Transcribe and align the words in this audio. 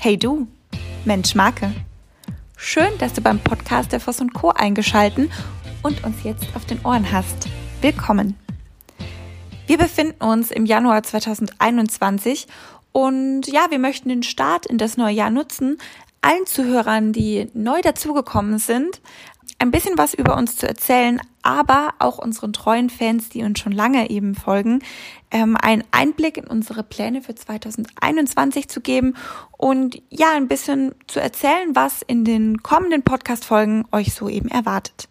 Hey 0.00 0.16
du, 0.16 0.46
Mensch 1.04 1.34
Marke. 1.34 1.74
Schön, 2.56 2.96
dass 3.00 3.14
du 3.14 3.20
beim 3.20 3.40
Podcast 3.40 3.90
der 3.90 3.98
Voss 3.98 4.22
Co. 4.32 4.50
eingeschalten 4.50 5.28
und 5.82 6.04
uns 6.04 6.22
jetzt 6.22 6.54
auf 6.54 6.64
den 6.64 6.80
Ohren 6.84 7.10
hast. 7.10 7.48
Willkommen. 7.80 8.36
Wir 9.66 9.76
befinden 9.76 10.22
uns 10.24 10.52
im 10.52 10.66
Januar 10.66 11.02
2021 11.02 12.46
und 12.92 13.48
ja, 13.48 13.66
wir 13.70 13.80
möchten 13.80 14.08
den 14.08 14.22
Start 14.22 14.66
in 14.66 14.78
das 14.78 14.96
neue 14.96 15.14
Jahr 15.14 15.30
nutzen, 15.30 15.78
allen 16.22 16.46
Zuhörern, 16.46 17.12
die 17.12 17.50
neu 17.52 17.80
dazugekommen 17.82 18.60
sind, 18.60 19.00
ein 19.58 19.72
bisschen 19.72 19.98
was 19.98 20.14
über 20.14 20.36
uns 20.36 20.54
zu 20.54 20.68
erzählen, 20.68 21.20
aber 21.48 21.94
auch 21.98 22.18
unseren 22.18 22.52
treuen 22.52 22.90
Fans, 22.90 23.30
die 23.30 23.42
uns 23.42 23.58
schon 23.58 23.72
lange 23.72 24.10
eben 24.10 24.34
folgen, 24.34 24.80
ähm, 25.30 25.56
einen 25.56 25.82
Einblick 25.92 26.36
in 26.36 26.46
unsere 26.46 26.82
Pläne 26.82 27.22
für 27.22 27.34
2021 27.34 28.68
zu 28.68 28.82
geben 28.82 29.14
und 29.56 30.02
ja, 30.10 30.34
ein 30.34 30.46
bisschen 30.46 30.94
zu 31.06 31.20
erzählen, 31.20 31.74
was 31.74 32.02
in 32.02 32.26
den 32.26 32.62
kommenden 32.62 33.02
Podcast-Folgen 33.02 33.86
euch 33.92 34.12
so 34.12 34.28
eben 34.28 34.50
erwartet. 34.50 35.08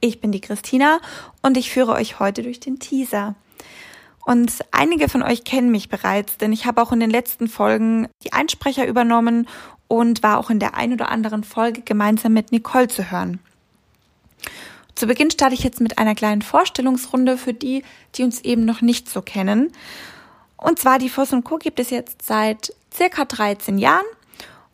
Ich 0.00 0.22
bin 0.22 0.32
die 0.32 0.40
Christina 0.40 1.00
und 1.42 1.58
ich 1.58 1.70
führe 1.70 1.92
euch 1.92 2.18
heute 2.18 2.42
durch 2.42 2.58
den 2.58 2.78
Teaser. 2.78 3.34
Und 4.24 4.64
einige 4.70 5.10
von 5.10 5.22
euch 5.22 5.44
kennen 5.44 5.70
mich 5.70 5.90
bereits, 5.90 6.38
denn 6.38 6.54
ich 6.54 6.64
habe 6.64 6.80
auch 6.80 6.92
in 6.92 7.00
den 7.00 7.10
letzten 7.10 7.46
Folgen 7.46 8.08
die 8.24 8.32
Einsprecher 8.32 8.86
übernommen 8.86 9.46
und 9.86 10.22
war 10.22 10.38
auch 10.38 10.48
in 10.48 10.60
der 10.60 10.76
ein 10.76 10.94
oder 10.94 11.10
anderen 11.10 11.44
Folge 11.44 11.82
gemeinsam 11.82 12.32
mit 12.32 12.52
Nicole 12.52 12.88
zu 12.88 13.10
hören. 13.10 13.38
Zu 14.94 15.06
Beginn 15.06 15.30
starte 15.30 15.54
ich 15.54 15.62
jetzt 15.62 15.80
mit 15.80 15.98
einer 15.98 16.14
kleinen 16.14 16.42
Vorstellungsrunde 16.42 17.38
für 17.38 17.54
die, 17.54 17.82
die 18.14 18.22
uns 18.22 18.40
eben 18.42 18.64
noch 18.64 18.80
nicht 18.80 19.08
so 19.08 19.22
kennen. 19.22 19.72
Und 20.56 20.78
zwar 20.78 20.98
die 20.98 21.08
Voss 21.08 21.34
Co. 21.44 21.56
gibt 21.56 21.80
es 21.80 21.90
jetzt 21.90 22.22
seit 22.22 22.74
circa 22.94 23.24
13 23.24 23.78
Jahren 23.78 24.06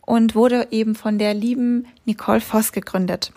und 0.01 0.35
wurde 0.35 0.67
eben 0.71 0.95
von 0.95 1.17
der 1.17 1.33
lieben 1.33 1.87
Nicole 2.05 2.41
Voss 2.41 2.71
gegründet. 2.71 3.31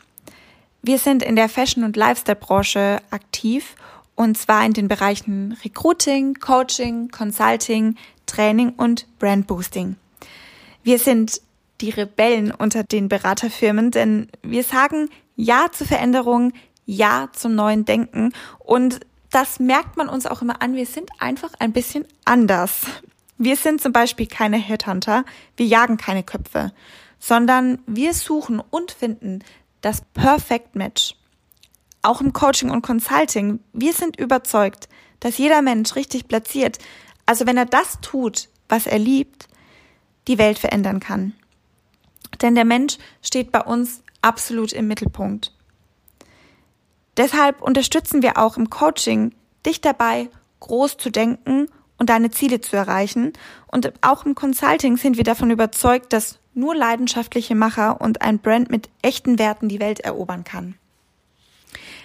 Wir 0.83 0.99
sind 0.99 1.23
in 1.23 1.37
der 1.37 1.49
Fashion- 1.49 1.85
und 1.85 1.97
Lifestyle-Branche 1.97 3.01
aktiv 3.11 3.77
und 4.15 4.37
zwar 4.37 4.65
in 4.65 4.73
den 4.73 4.89
Bereichen 4.89 5.57
Recruiting, 5.65 6.35
Coaching, 6.35 7.09
Consulting, 7.11 7.97
Training 8.27 8.71
und 8.71 9.07
Brand 9.19 9.47
Boosting. 9.47 9.97
Wir 10.83 10.99
sind 10.99 11.41
die 11.81 11.91
Rebellen 11.91 12.51
unter 12.51 12.85
den 12.85 13.09
Beraterfirmen, 13.09 13.91
denn 13.91 14.29
wir 14.43 14.63
sagen 14.65 15.09
Ja 15.37 15.67
zur 15.73 15.87
Veränderung, 15.87 16.53
Ja 16.91 17.29
zum 17.33 17.55
neuen 17.55 17.85
Denken 17.85 18.33
und 18.59 19.01
das 19.31 19.61
merkt 19.61 19.97
man 19.97 20.09
uns 20.09 20.27
auch 20.27 20.43
immer 20.43 20.61
an. 20.61 20.75
Wir 20.75 20.87
sind 20.87 21.11
einfach 21.21 21.53
ein 21.61 21.73
bisschen 21.73 22.05
anders. 22.25 22.81
Wir 23.39 23.57
sind 23.57 23.81
zum 23.81 23.93
Beispiel 23.93 24.27
keine 24.27 24.57
Headhunter, 24.57 25.25
wir 25.57 25.67
jagen 25.67 25.97
keine 25.97 26.25
Köpfe, 26.25 26.73
sondern 27.21 27.79
wir 27.87 28.13
suchen 28.13 28.61
und 28.71 28.91
finden 28.91 29.45
das 29.83 30.03
Perfect 30.15 30.75
Match. 30.75 31.15
Auch 32.03 32.21
im 32.21 32.33
Coaching 32.33 32.71
und 32.71 32.83
Consulting, 32.83 33.61
wir 33.73 33.93
sind 33.93 34.19
überzeugt, 34.19 34.89
dass 35.21 35.39
jeder 35.39 35.63
Mensch 35.63 35.95
richtig 35.95 36.27
platziert, 36.27 36.79
also 37.25 37.47
wenn 37.47 37.57
er 37.57 37.67
das 37.67 38.01
tut, 38.01 38.49
was 38.69 38.87
er 38.87 38.99
liebt, 38.99 39.49
die 40.27 40.39
Welt 40.39 40.59
verändern 40.59 40.99
kann. 40.99 41.35
Denn 42.43 42.57
der 42.57 42.65
Mensch 42.65 42.99
steht 43.23 43.53
bei 43.53 43.61
uns 43.61 44.03
absolut 44.23 44.73
im 44.73 44.89
Mittelpunkt. 44.89 45.53
Deshalb 47.21 47.61
unterstützen 47.61 48.23
wir 48.23 48.39
auch 48.39 48.57
im 48.57 48.71
Coaching 48.71 49.35
dich 49.67 49.83
dabei, 49.83 50.31
groß 50.61 50.97
zu 50.97 51.11
denken 51.11 51.67
und 51.99 52.09
deine 52.09 52.31
Ziele 52.31 52.63
zu 52.63 52.77
erreichen. 52.77 53.35
Und 53.67 53.93
auch 54.01 54.25
im 54.25 54.35
Consulting 54.35 54.97
sind 54.97 55.19
wir 55.19 55.25
davon 55.25 55.51
überzeugt, 55.51 56.15
dass 56.15 56.39
nur 56.55 56.75
leidenschaftliche 56.75 57.55
Macher 57.55 58.01
und 58.01 58.23
ein 58.23 58.39
Brand 58.39 58.71
mit 58.71 58.89
echten 59.03 59.39
Werten 59.39 59.69
die 59.69 59.81
Welt 59.81 60.01
erobern 60.01 60.45
kann. 60.45 60.77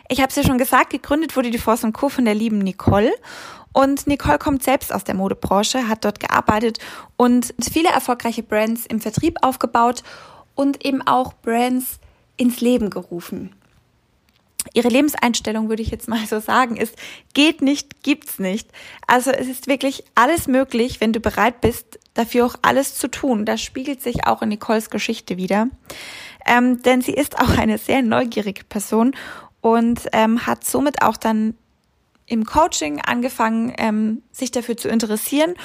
Ich 0.09 0.19
habe 0.19 0.31
es 0.31 0.35
ja 0.35 0.43
schon 0.43 0.57
gesagt, 0.57 0.89
gegründet 0.89 1.37
wurde 1.37 1.49
die 1.49 1.59
Force 1.59 1.87
Co. 1.93 2.09
von 2.09 2.25
der 2.25 2.35
lieben 2.35 2.57
Nicole. 2.57 3.13
Und 3.71 4.07
Nicole 4.07 4.37
kommt 4.37 4.63
selbst 4.63 4.93
aus 4.93 5.05
der 5.05 5.15
Modebranche, 5.15 5.87
hat 5.87 6.03
dort 6.03 6.19
gearbeitet 6.19 6.79
und 7.15 7.53
viele 7.71 7.87
erfolgreiche 7.87 8.43
Brands 8.43 8.85
im 8.85 8.99
Vertrieb 8.99 9.37
aufgebaut 9.43 10.03
und 10.55 10.83
eben 10.85 11.01
auch 11.07 11.31
Brands 11.35 12.01
ins 12.35 12.59
Leben 12.59 12.89
gerufen. 12.89 13.55
Ihre 14.75 14.89
Lebenseinstellung, 14.89 15.69
würde 15.69 15.81
ich 15.81 15.89
jetzt 15.89 16.07
mal 16.07 16.25
so 16.27 16.39
sagen, 16.39 16.75
ist, 16.75 16.95
geht 17.33 17.61
nicht, 17.61 18.03
gibt's 18.03 18.39
nicht. 18.39 18.69
Also 19.07 19.31
es 19.31 19.47
ist 19.47 19.67
wirklich 19.67 20.03
alles 20.15 20.47
möglich, 20.47 20.99
wenn 20.99 21.13
du 21.13 21.21
bereit 21.21 21.61
bist, 21.61 21.97
dafür 22.13 22.45
auch 22.45 22.55
alles 22.61 22.95
zu 22.95 23.07
tun. 23.07 23.45
Das 23.45 23.61
spiegelt 23.61 24.01
sich 24.01 24.27
auch 24.27 24.41
in 24.41 24.49
Nicoles 24.49 24.89
Geschichte 24.89 25.37
wieder. 25.37 25.69
Ähm, 26.45 26.81
denn 26.83 27.01
sie 27.01 27.13
ist 27.13 27.39
auch 27.39 27.57
eine 27.57 27.77
sehr 27.77 28.01
neugierige 28.01 28.65
Person 28.65 29.15
und 29.61 30.01
ähm, 30.11 30.45
hat 30.45 30.65
somit 30.65 31.01
auch 31.01 31.17
dann 31.17 31.55
im 32.27 32.43
Coaching 32.45 33.01
angefangen, 33.01 33.73
ähm, 33.77 34.23
sich 34.31 34.51
dafür 34.51 34.75
zu 34.75 34.89
interessieren 34.89 35.55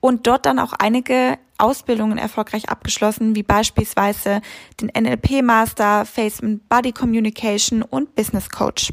und 0.00 0.26
dort 0.26 0.46
dann 0.46 0.58
auch 0.58 0.72
einige 0.72 1.38
Ausbildungen 1.60 2.18
erfolgreich 2.18 2.68
abgeschlossen, 2.68 3.34
wie 3.34 3.42
beispielsweise 3.42 4.40
den 4.80 4.88
NLP-Master, 4.88 6.04
Face 6.06 6.40
and 6.42 6.68
Body 6.68 6.92
Communication 6.92 7.82
und 7.82 8.14
Business 8.14 8.48
Coach. 8.48 8.90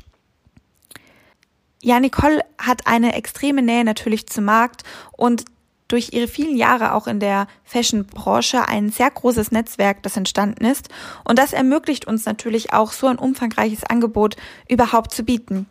Ja, 1.81 2.00
Nicole 2.00 2.41
hat 2.57 2.88
eine 2.88 3.13
extreme 3.13 3.61
Nähe 3.61 3.83
natürlich 3.83 4.27
zum 4.27 4.45
Markt 4.45 4.83
und 5.16 5.45
durch 5.88 6.11
ihre 6.11 6.27
vielen 6.27 6.57
Jahre 6.57 6.94
auch 6.94 7.07
in 7.07 7.19
der 7.19 7.47
Fashion-Branche 7.63 8.67
ein 8.67 8.89
sehr 8.89 9.09
großes 9.09 9.51
Netzwerk, 9.51 10.03
das 10.03 10.17
entstanden 10.17 10.66
ist. 10.66 10.89
Und 11.23 11.39
das 11.39 11.53
ermöglicht 11.53 12.06
uns 12.06 12.25
natürlich 12.25 12.73
auch 12.73 12.91
so 12.91 13.07
ein 13.07 13.17
umfangreiches 13.17 13.83
Angebot 13.85 14.35
überhaupt 14.67 15.13
zu 15.13 15.23
bieten. 15.23 15.67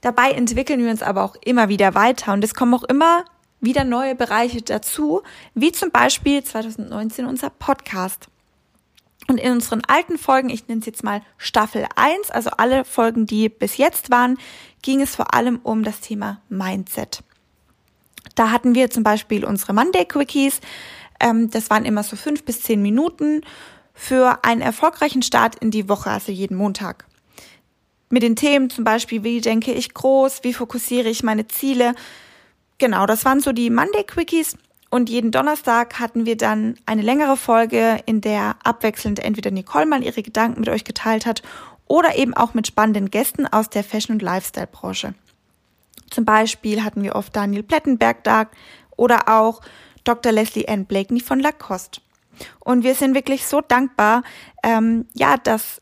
Dabei 0.00 0.30
entwickeln 0.30 0.82
wir 0.82 0.90
uns 0.90 1.02
aber 1.02 1.22
auch 1.22 1.36
immer 1.44 1.68
wieder 1.68 1.94
weiter 1.94 2.32
und 2.32 2.44
es 2.44 2.54
kommen 2.54 2.74
auch 2.74 2.84
immer 2.84 3.24
wieder 3.60 3.84
neue 3.84 4.14
Bereiche 4.14 4.62
dazu, 4.62 5.22
wie 5.54 5.72
zum 5.72 5.90
Beispiel 5.90 6.42
2019 6.42 7.26
unser 7.26 7.50
Podcast. 7.50 8.28
Und 9.28 9.38
in 9.38 9.52
unseren 9.52 9.82
alten 9.86 10.18
Folgen, 10.18 10.50
ich 10.50 10.68
nenne 10.68 10.80
es 10.80 10.86
jetzt 10.86 11.02
mal 11.02 11.20
Staffel 11.36 11.86
1, 11.96 12.30
also 12.30 12.50
alle 12.50 12.84
Folgen, 12.84 13.26
die 13.26 13.48
bis 13.48 13.76
jetzt 13.76 14.10
waren, 14.10 14.38
ging 14.82 15.00
es 15.00 15.16
vor 15.16 15.34
allem 15.34 15.58
um 15.62 15.82
das 15.82 16.00
Thema 16.00 16.40
Mindset. 16.48 17.24
Da 18.36 18.50
hatten 18.50 18.74
wir 18.74 18.90
zum 18.90 19.02
Beispiel 19.02 19.44
unsere 19.44 19.72
Monday 19.72 20.04
Quickies. 20.04 20.60
Ähm, 21.18 21.50
das 21.50 21.70
waren 21.70 21.84
immer 21.84 22.02
so 22.02 22.14
fünf 22.14 22.44
bis 22.44 22.62
zehn 22.62 22.82
Minuten 22.82 23.40
für 23.94 24.44
einen 24.44 24.60
erfolgreichen 24.60 25.22
Start 25.22 25.56
in 25.56 25.70
die 25.70 25.88
Woche, 25.88 26.10
also 26.10 26.30
jeden 26.30 26.56
Montag 26.56 27.06
mit 28.08 28.22
den 28.22 28.36
Themen 28.36 28.70
zum 28.70 28.84
Beispiel, 28.84 29.24
wie 29.24 29.40
denke 29.40 29.72
ich 29.72 29.94
groß, 29.94 30.40
wie 30.42 30.52
fokussiere 30.52 31.08
ich 31.08 31.22
meine 31.22 31.46
Ziele. 31.48 31.94
Genau, 32.78 33.06
das 33.06 33.24
waren 33.24 33.40
so 33.40 33.52
die 33.52 33.70
Monday 33.70 34.04
Quickies. 34.04 34.56
Und 34.90 35.10
jeden 35.10 35.30
Donnerstag 35.30 35.98
hatten 35.98 36.26
wir 36.26 36.36
dann 36.36 36.76
eine 36.86 37.02
längere 37.02 37.36
Folge, 37.36 38.00
in 38.06 38.20
der 38.20 38.56
abwechselnd 38.62 39.18
entweder 39.18 39.50
Nicole 39.50 39.86
mal 39.86 40.02
ihre 40.02 40.22
Gedanken 40.22 40.60
mit 40.60 40.68
euch 40.68 40.84
geteilt 40.84 41.26
hat 41.26 41.42
oder 41.86 42.16
eben 42.16 42.34
auch 42.34 42.54
mit 42.54 42.66
spannenden 42.66 43.10
Gästen 43.10 43.46
aus 43.46 43.68
der 43.68 43.84
Fashion- 43.84 44.14
und 44.14 44.22
Lifestyle-Branche. 44.22 45.14
Zum 46.10 46.24
Beispiel 46.24 46.84
hatten 46.84 47.02
wir 47.02 47.16
oft 47.16 47.34
Daniel 47.34 47.62
Plettenberg 47.62 48.22
da 48.24 48.48
oder 48.96 49.28
auch 49.28 49.60
Dr. 50.04 50.32
Leslie 50.32 50.68
Ann 50.68 50.86
Blakeney 50.86 51.20
von 51.20 51.40
Lacoste. 51.40 52.00
Und 52.60 52.84
wir 52.84 52.94
sind 52.94 53.14
wirklich 53.14 53.46
so 53.46 53.60
dankbar, 53.60 54.22
ähm, 54.62 55.06
ja, 55.14 55.36
dass 55.36 55.80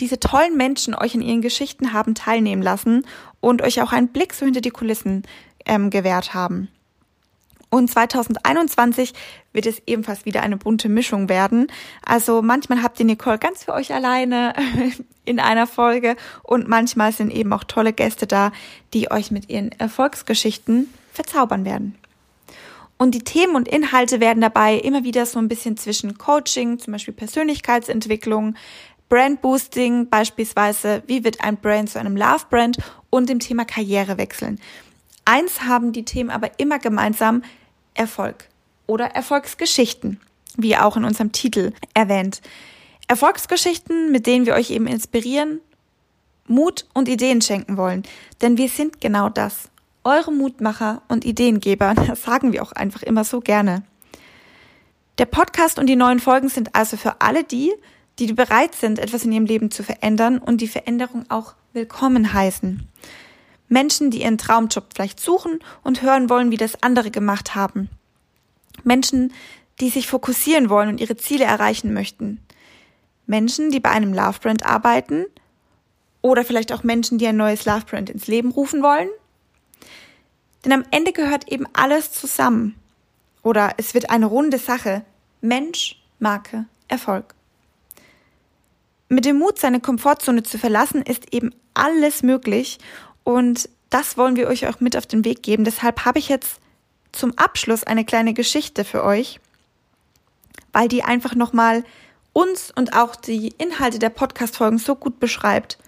diese 0.00 0.18
tollen 0.18 0.56
Menschen 0.56 0.94
euch 0.94 1.14
in 1.14 1.22
ihren 1.22 1.42
Geschichten 1.42 1.92
haben 1.92 2.14
teilnehmen 2.14 2.62
lassen 2.62 3.06
und 3.40 3.62
euch 3.62 3.80
auch 3.82 3.92
einen 3.92 4.08
Blick 4.08 4.34
so 4.34 4.44
hinter 4.44 4.60
die 4.60 4.70
Kulissen 4.70 5.22
ähm, 5.66 5.90
gewährt 5.90 6.34
haben. 6.34 6.68
Und 7.70 7.90
2021 7.90 9.14
wird 9.54 9.64
es 9.64 9.80
ebenfalls 9.86 10.26
wieder 10.26 10.42
eine 10.42 10.58
bunte 10.58 10.90
Mischung 10.90 11.30
werden. 11.30 11.68
Also 12.04 12.42
manchmal 12.42 12.82
habt 12.82 13.00
ihr 13.00 13.06
Nicole 13.06 13.38
ganz 13.38 13.64
für 13.64 13.72
euch 13.72 13.94
alleine 13.94 14.52
in 15.24 15.40
einer 15.40 15.66
Folge 15.66 16.16
und 16.42 16.68
manchmal 16.68 17.12
sind 17.12 17.32
eben 17.32 17.50
auch 17.54 17.64
tolle 17.64 17.94
Gäste 17.94 18.26
da, 18.26 18.52
die 18.92 19.10
euch 19.10 19.30
mit 19.30 19.48
ihren 19.48 19.72
Erfolgsgeschichten 19.72 20.92
verzaubern 21.12 21.64
werden. 21.64 21.96
Und 22.98 23.14
die 23.14 23.24
Themen 23.24 23.56
und 23.56 23.68
Inhalte 23.68 24.20
werden 24.20 24.42
dabei 24.42 24.76
immer 24.76 25.02
wieder 25.02 25.24
so 25.24 25.38
ein 25.38 25.48
bisschen 25.48 25.78
zwischen 25.78 26.18
Coaching, 26.18 26.78
zum 26.78 26.92
Beispiel 26.92 27.14
Persönlichkeitsentwicklung, 27.14 28.54
Brand 29.08 29.40
Boosting 29.40 30.08
beispielsweise, 30.08 31.02
wie 31.06 31.24
wird 31.24 31.42
ein 31.42 31.56
Brand 31.56 31.88
zu 31.90 31.98
einem 31.98 32.16
Love 32.16 32.44
Brand 32.50 32.76
und 33.10 33.28
dem 33.28 33.40
Thema 33.40 33.64
Karriere 33.64 34.18
wechseln. 34.18 34.60
Eins 35.24 35.62
haben 35.62 35.92
die 35.92 36.04
Themen 36.04 36.30
aber 36.30 36.58
immer 36.58 36.78
gemeinsam 36.78 37.42
Erfolg 37.94 38.48
oder 38.86 39.06
Erfolgsgeschichten, 39.06 40.20
wie 40.56 40.76
auch 40.76 40.96
in 40.96 41.04
unserem 41.04 41.32
Titel 41.32 41.72
erwähnt. 41.94 42.42
Erfolgsgeschichten, 43.08 44.10
mit 44.10 44.26
denen 44.26 44.46
wir 44.46 44.54
euch 44.54 44.70
eben 44.70 44.86
inspirieren, 44.86 45.60
Mut 46.46 46.86
und 46.92 47.08
Ideen 47.08 47.40
schenken 47.40 47.76
wollen. 47.76 48.02
Denn 48.40 48.56
wir 48.56 48.68
sind 48.68 49.00
genau 49.00 49.28
das. 49.28 49.70
Eure 50.04 50.32
Mutmacher 50.32 51.02
und 51.08 51.24
Ideengeber. 51.24 51.94
Das 52.06 52.22
sagen 52.22 52.52
wir 52.52 52.62
auch 52.62 52.72
einfach 52.72 53.02
immer 53.02 53.24
so 53.24 53.40
gerne. 53.40 53.84
Der 55.18 55.26
Podcast 55.26 55.78
und 55.78 55.86
die 55.86 55.96
neuen 55.96 56.20
Folgen 56.20 56.48
sind 56.48 56.74
also 56.74 56.96
für 56.96 57.20
alle 57.20 57.44
die, 57.44 57.72
die 58.18 58.32
bereit 58.32 58.74
sind, 58.74 58.98
etwas 58.98 59.24
in 59.24 59.32
ihrem 59.32 59.46
Leben 59.46 59.70
zu 59.70 59.82
verändern 59.82 60.38
und 60.38 60.60
die 60.60 60.68
Veränderung 60.68 61.26
auch 61.28 61.54
willkommen 61.72 62.32
heißen. 62.32 62.88
Menschen, 63.72 64.10
die 64.10 64.20
ihren 64.20 64.36
Traumjob 64.36 64.84
vielleicht 64.94 65.18
suchen 65.18 65.58
und 65.82 66.02
hören 66.02 66.28
wollen, 66.28 66.50
wie 66.50 66.58
das 66.58 66.82
andere 66.82 67.10
gemacht 67.10 67.54
haben. 67.54 67.88
Menschen, 68.84 69.32
die 69.80 69.88
sich 69.88 70.06
fokussieren 70.06 70.68
wollen 70.68 70.90
und 70.90 71.00
ihre 71.00 71.16
Ziele 71.16 71.46
erreichen 71.46 71.94
möchten. 71.94 72.38
Menschen, 73.26 73.70
die 73.70 73.80
bei 73.80 73.88
einem 73.88 74.12
Love 74.12 74.40
Brand 74.40 74.66
arbeiten 74.66 75.24
oder 76.20 76.44
vielleicht 76.44 76.70
auch 76.70 76.82
Menschen, 76.82 77.16
die 77.16 77.26
ein 77.26 77.38
neues 77.38 77.64
Love 77.64 77.86
Brand 77.86 78.10
ins 78.10 78.26
Leben 78.26 78.50
rufen 78.50 78.82
wollen. 78.82 79.08
Denn 80.66 80.72
am 80.72 80.84
Ende 80.90 81.12
gehört 81.12 81.48
eben 81.50 81.66
alles 81.72 82.12
zusammen. 82.12 82.74
Oder 83.42 83.72
es 83.78 83.94
wird 83.94 84.10
eine 84.10 84.26
runde 84.26 84.58
Sache. 84.58 85.02
Mensch, 85.40 85.98
Marke, 86.18 86.66
Erfolg. 86.88 87.34
Mit 89.08 89.24
dem 89.24 89.38
Mut, 89.38 89.58
seine 89.58 89.80
Komfortzone 89.80 90.42
zu 90.42 90.58
verlassen, 90.58 91.00
ist 91.00 91.32
eben 91.32 91.54
alles 91.74 92.22
möglich 92.22 92.78
und 93.24 93.68
das 93.90 94.16
wollen 94.16 94.36
wir 94.36 94.48
euch 94.48 94.66
auch 94.66 94.80
mit 94.80 94.96
auf 94.96 95.06
den 95.06 95.24
Weg 95.24 95.42
geben. 95.42 95.64
Deshalb 95.64 96.04
habe 96.04 96.18
ich 96.18 96.28
jetzt 96.28 96.60
zum 97.12 97.36
Abschluss 97.36 97.84
eine 97.84 98.04
kleine 98.04 98.32
Geschichte 98.32 98.84
für 98.84 99.04
euch, 99.04 99.38
weil 100.72 100.88
die 100.88 101.04
einfach 101.04 101.34
nochmal 101.34 101.84
uns 102.32 102.70
und 102.70 102.94
auch 102.96 103.14
die 103.14 103.48
Inhalte 103.58 103.98
der 103.98 104.08
Podcast-Folgen 104.08 104.78
so 104.78 104.94
gut 104.94 105.20
beschreibt. 105.20 105.78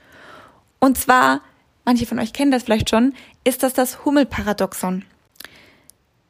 Und 0.78 0.98
zwar, 0.98 1.40
manche 1.84 2.06
von 2.06 2.19
euch 2.19 2.34
kennen 2.34 2.50
das 2.50 2.64
vielleicht 2.64 2.90
schon, 2.90 3.14
ist 3.42 3.62
das 3.62 3.72
das 3.72 4.04
Hummelparadoxon. 4.04 5.04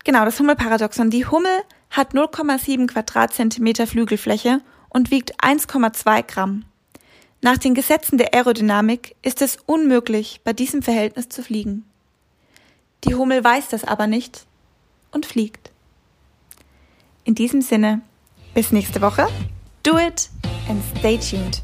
Genau, 0.04 0.24
das 0.24 0.38
Hummelparadoxon. 0.38 1.10
Die 1.10 1.26
Hummel 1.26 1.62
hat 1.90 2.12
0,7 2.12 2.86
Quadratzentimeter 2.86 3.86
Flügelfläche 3.86 4.60
und 4.90 5.10
wiegt 5.10 5.42
1,2 5.42 6.22
Gramm. 6.22 6.64
Nach 7.44 7.58
den 7.58 7.74
Gesetzen 7.74 8.16
der 8.16 8.32
Aerodynamik 8.32 9.16
ist 9.20 9.42
es 9.42 9.58
unmöglich, 9.66 10.40
bei 10.44 10.54
diesem 10.54 10.80
Verhältnis 10.80 11.28
zu 11.28 11.42
fliegen. 11.42 11.84
Die 13.04 13.14
Hummel 13.14 13.44
weiß 13.44 13.68
das 13.68 13.84
aber 13.84 14.06
nicht 14.06 14.46
und 15.12 15.26
fliegt. 15.26 15.70
In 17.24 17.34
diesem 17.34 17.60
Sinne, 17.60 18.00
bis 18.54 18.72
nächste 18.72 19.02
Woche. 19.02 19.28
Do 19.82 19.98
it 19.98 20.30
and 20.70 20.82
stay 20.98 21.18
tuned. 21.18 21.60